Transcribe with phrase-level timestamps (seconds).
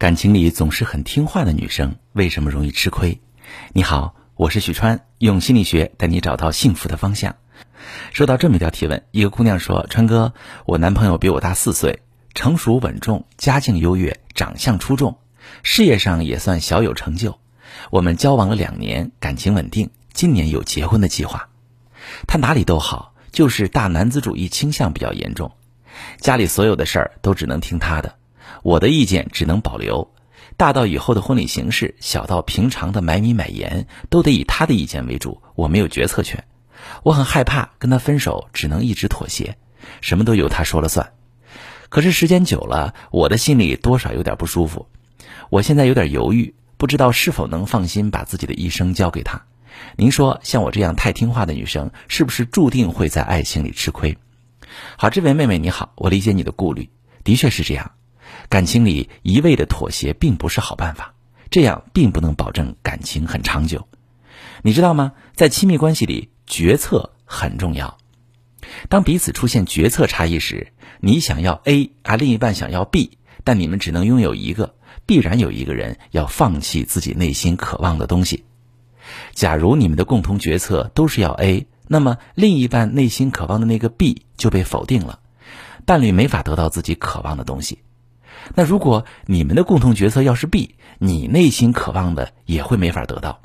[0.00, 3.20] 感情里总是很听话的女生，为什么容易吃亏？
[3.74, 7.36] 你好，我是许川，用心理学带你找到幸福的方向。
[8.10, 10.32] 收到这么一条提问，一个姑娘说：“川哥，
[10.64, 12.00] 我男朋友比我大四岁，
[12.32, 15.18] 成熟稳重，家境优越，长相出众，
[15.62, 17.38] 事业上也算小有成就。
[17.90, 21.50] 我们交往了两年，感情稳定，今年有结婚的计划。
[22.26, 25.52] 他哪里都好，就是大男子主义倾向比较严重，
[26.20, 28.14] 家里所有的事儿都只能听他的。”
[28.62, 30.12] 我的意见只能保留，
[30.56, 36.44] 大到以后的婚礼形式，小到平常的买米买盐，都得以他的意见为主，我没有决策权。
[37.02, 39.56] 我很害怕跟他分手，只能一直妥协，
[40.00, 41.12] 什么都由他说了算。
[41.88, 44.86] 可是时间久了，我的心里多少有点不舒服。
[45.50, 49.42] 我现在有点犹豫，不知道是否能放心把自己的一生交给他。
[49.96, 54.18] 您说，像我这样太听话的女生，是不是注定会在爱情里吃亏？
[54.96, 56.90] 好，这位妹妹你好，我理解你的顾虑，
[57.24, 57.92] 的确是这样。
[58.48, 61.14] 感情里一味的妥协并不是好办法，
[61.50, 63.86] 这样并不能保证感情很长久。
[64.62, 65.12] 你知道吗？
[65.34, 67.98] 在亲密关系里，决策很重要。
[68.88, 74.74] 当彼此出现决策差异时，你想要 A 而另一半想要 B，但你们只能拥有一个，
[75.06, 78.44] 必然有一个人要放弃自己内心渴望的东西。
[79.32, 85.20] 假如你们的共同决策都是要 A，那么另一半内心渴望的那个 B 就被否定了，
[85.86, 87.80] 伴侣没法得到自己渴望的东西。
[88.54, 93.42] 那如果你们的共同决策要是 B，你内心渴望的也会没法得到。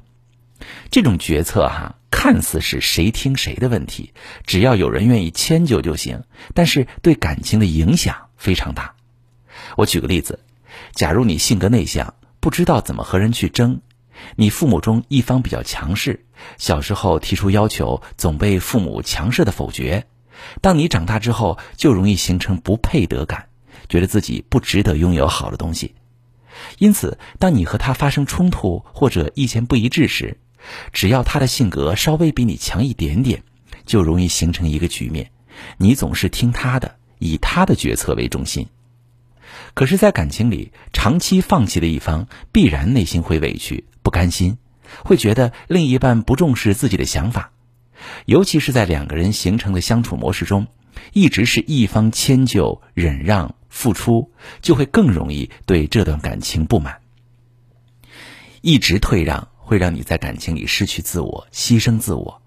[0.89, 4.13] 这种决策哈，看似是谁听谁的问题，
[4.45, 6.23] 只要有人愿意迁就就行。
[6.53, 8.95] 但是对感情的影响非常大。
[9.75, 10.39] 我举个例子，
[10.93, 13.81] 假如你性格内向，不知道怎么和人去争，
[14.35, 16.25] 你父母中一方比较强势，
[16.57, 20.07] 小时候提出要求总被父母强势的否决，
[20.61, 23.49] 当你长大之后，就容易形成不配得感。
[23.89, 25.95] 觉得自己不值得拥有好的东西，
[26.77, 30.37] 因此，当你和他发生冲突或者意见不一致时，
[30.91, 33.43] 只要他的性格稍微比你强一点点，
[33.85, 35.31] 就容易形成一个局面：
[35.77, 38.67] 你总是听他的，以他的决策为中心。
[39.73, 44.57] 可是，在感情里，长期放弃的一方必然内心会委屈、不甘心，
[45.03, 47.51] 会觉得另一半不重视自己的想法，
[48.25, 50.67] 尤其是在两个人形成的相处模式中，
[51.13, 53.55] 一直是一方迁就、忍让。
[53.75, 54.31] 付出
[54.61, 57.01] 就会更容易对这段感情不满，
[58.61, 62.41] 一直退让会让你在感情里失去自我、牺牲自我，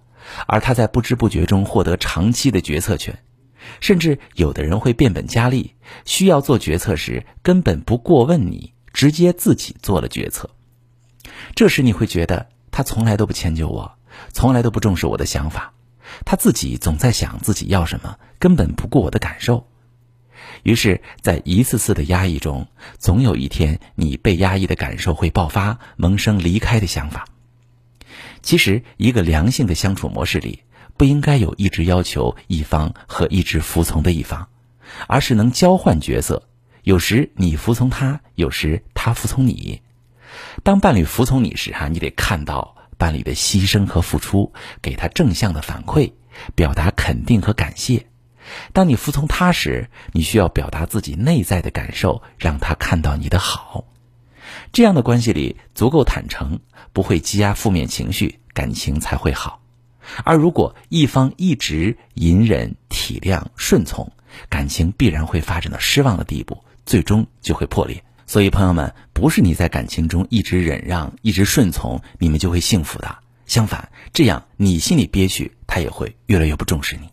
[0.47, 3.17] 而他在不知不觉中获得长期的决策权，
[3.79, 5.75] 甚至有的人会变本加厉，
[6.07, 10.49] 需要做决策时根本不过问你，直接自己做了决策。
[11.55, 13.99] 这时你会觉得他从来都不迁就我，
[14.33, 15.75] 从来都不重视我的想法，
[16.25, 19.69] 他自己总在想自己要什么，根本不顾我的感受。
[20.63, 22.67] 于是，在一次次的压抑中，
[22.99, 27.27] 总有一天，你被压抑的感受会爆发，萌生离开的想法。
[28.43, 30.63] 其实，一个良性的相处模式里，
[30.97, 34.49] 不应该有一直要求一方和一直服从的一方，
[35.07, 36.49] 而是能交换角色，
[36.83, 39.83] 有时你服从他，有时他服从你。
[40.63, 46.13] 当伴侣服从你时，哈，你得看到伴侣的牺牲和付出，给他正向的反馈，
[46.55, 48.08] 表达肯定和感谢。
[48.73, 53.85] 当你服从他时，你需要表达自己内在的感受，让他看到你的好。
[54.73, 56.61] 这样的关系里足够坦诚，
[56.93, 59.61] 不会积压负面情绪，感情才会好。
[60.25, 64.11] 而如果一方一直隐忍、体谅、顺从，
[64.49, 68.03] 感情必然会发展到失望的地步，最终就会破裂。
[68.27, 73.19] 所以，朋友们，不是你在感情中一直忍让、一直顺从，你们就会幸福的。
[73.47, 77.09] 相反，这样你心里憋屈，他也会越来越不重视你。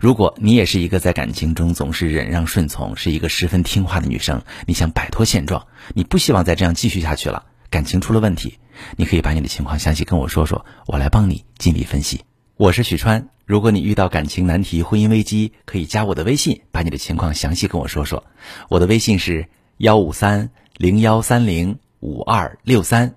[0.00, 8.58] 如果你也是一个在感情中总是忍让顺从，是一个十分听话的女生，你想摆脱现状，你不希望再这样继续下去了，感情出了问题，
[8.96, 12.20] 你可以把你的情况详细跟我说说，我来帮你尽力分析。
[12.56, 18.24] 我是许川，如果你遇到感情难题、婚姻危机，可以加我的微信，把你的情况详细跟我说说。
[18.68, 23.14] 我的微信是幺五三零幺三零五二六三，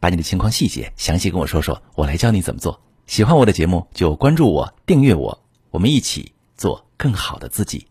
[0.00, 2.80] 把你的情况细节详细跟我说说，我来教你怎么做。
[3.06, 5.43] 喜欢我的节目就关注我，订阅我。
[5.74, 7.88] 我们一起做更好的自己。